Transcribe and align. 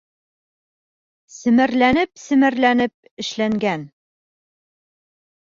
Семәрләнеп-семәрләнеп 1.33 3.11
эшләнгән! 3.25 3.85